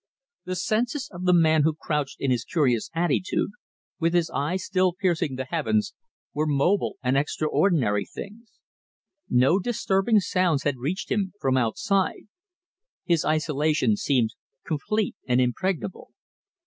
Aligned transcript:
The 0.45 0.55
senses 0.55 1.07
of 1.11 1.25
the 1.25 1.31
man 1.33 1.61
who 1.61 1.75
crouched 1.75 2.19
in 2.19 2.31
his 2.31 2.43
curious 2.43 2.89
attitude, 2.95 3.51
with 3.99 4.15
his 4.15 4.31
eyes 4.31 4.63
still 4.65 4.93
piercing 4.93 5.35
the 5.35 5.45
heavens, 5.45 5.93
were 6.33 6.47
mobile 6.47 6.95
and 7.03 7.15
extraordinary 7.15 8.05
things. 8.07 8.49
No 9.29 9.59
disturbing 9.59 10.19
sounds 10.19 10.63
had 10.63 10.77
reached 10.79 11.11
him 11.11 11.33
from 11.39 11.55
outside. 11.55 12.23
His 13.05 13.23
isolation 13.23 13.95
seemed 13.95 14.31
complete 14.65 15.15
and 15.27 15.39
impregnable. 15.39 16.09